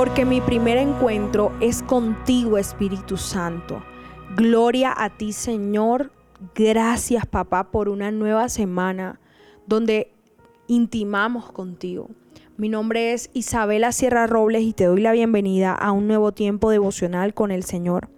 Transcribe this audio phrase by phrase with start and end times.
[0.00, 3.82] porque mi primer encuentro es contigo, Espíritu Santo.
[4.34, 6.10] Gloria a ti, Señor.
[6.54, 9.20] Gracias, papá, por una nueva semana
[9.66, 10.10] donde
[10.68, 12.08] intimamos contigo.
[12.56, 16.70] Mi nombre es Isabela Sierra Robles y te doy la bienvenida a un nuevo tiempo
[16.70, 18.08] devocional con el Señor.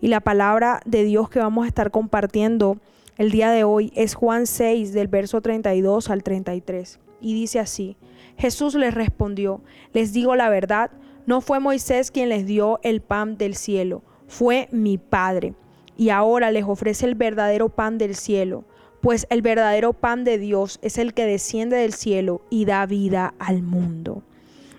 [0.00, 2.76] Y la palabra de Dios que vamos a estar compartiendo
[3.18, 7.00] el día de hoy es Juan 6 del verso 32 al 33.
[7.20, 7.96] Y dice así,
[8.36, 9.60] Jesús les respondió,
[9.92, 10.92] les digo la verdad,
[11.26, 15.54] no fue Moisés quien les dio el pan del cielo, fue mi Padre.
[15.96, 18.64] Y ahora les ofrece el verdadero pan del cielo,
[19.00, 23.34] pues el verdadero pan de Dios es el que desciende del cielo y da vida
[23.38, 24.22] al mundo.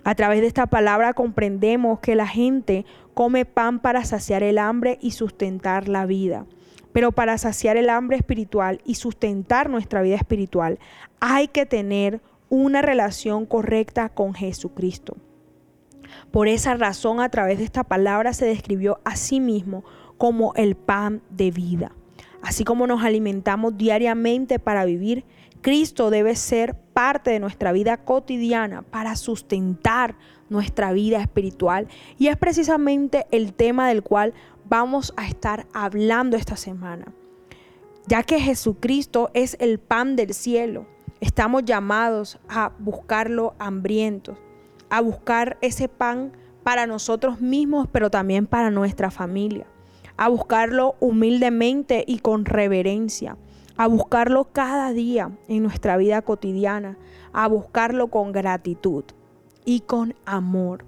[0.02, 2.84] A través de esta palabra comprendemos que la gente
[3.14, 6.46] come pan para saciar el hambre y sustentar la vida.
[6.92, 10.78] Pero para saciar el hambre espiritual y sustentar nuestra vida espiritual
[11.20, 12.20] hay que tener
[12.50, 15.16] una relación correcta con Jesucristo.
[16.30, 19.84] Por esa razón, a través de esta palabra se describió a sí mismo
[20.18, 21.92] como el pan de vida.
[22.42, 25.24] Así como nos alimentamos diariamente para vivir,
[25.62, 30.16] Cristo debe ser parte de nuestra vida cotidiana para sustentar
[30.50, 31.88] nuestra vida espiritual.
[32.18, 34.34] Y es precisamente el tema del cual
[34.66, 37.06] vamos a estar hablando esta semana.
[38.06, 40.86] Ya que Jesucristo es el pan del cielo,
[41.20, 44.36] estamos llamados a buscarlo hambrientos
[44.94, 46.30] a buscar ese pan
[46.62, 49.66] para nosotros mismos, pero también para nuestra familia,
[50.16, 53.36] a buscarlo humildemente y con reverencia,
[53.76, 56.96] a buscarlo cada día en nuestra vida cotidiana,
[57.32, 59.02] a buscarlo con gratitud
[59.64, 60.84] y con amor.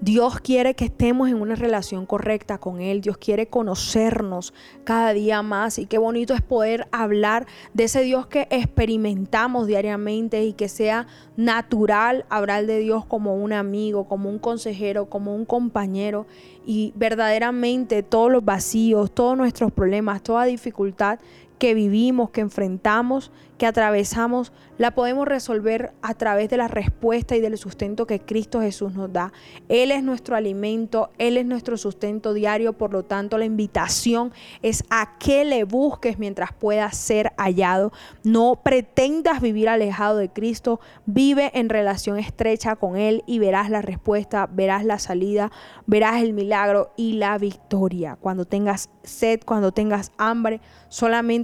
[0.00, 3.00] Dios quiere que estemos en una relación correcta con Él.
[3.00, 4.52] Dios quiere conocernos
[4.84, 5.78] cada día más.
[5.78, 11.06] Y qué bonito es poder hablar de ese Dios que experimentamos diariamente y que sea
[11.36, 16.26] natural hablar de Dios como un amigo, como un consejero, como un compañero.
[16.66, 21.18] Y verdaderamente todos los vacíos, todos nuestros problemas, toda dificultad
[21.58, 27.40] que vivimos, que enfrentamos, que atravesamos, la podemos resolver a través de la respuesta y
[27.40, 29.32] del sustento que Cristo Jesús nos da.
[29.68, 34.84] Él es nuestro alimento, Él es nuestro sustento diario, por lo tanto la invitación es
[34.90, 37.92] a que le busques mientras pueda ser hallado.
[38.22, 43.80] No pretendas vivir alejado de Cristo, vive en relación estrecha con Él y verás la
[43.80, 45.50] respuesta, verás la salida,
[45.86, 48.18] verás el milagro y la victoria.
[48.20, 50.60] Cuando tengas sed, cuando tengas hambre,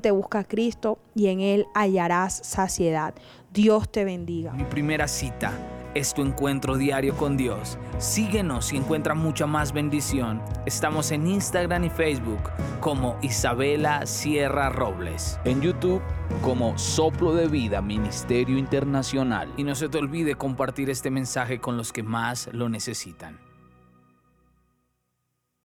[0.03, 3.15] solamente busca a Cristo y en Él hallarás saciedad.
[3.53, 4.53] Dios te bendiga.
[4.53, 5.53] Mi primera cita
[5.95, 7.79] es tu encuentro diario con Dios.
[7.99, 10.43] Síguenos y encuentra mucha más bendición.
[10.67, 15.39] Estamos en Instagram y Facebook como Isabela Sierra Robles.
[15.45, 16.03] En YouTube
[16.41, 19.53] como Soplo de Vida Ministerio Internacional.
[19.57, 23.52] Y no se te olvide compartir este mensaje con los que más lo necesitan.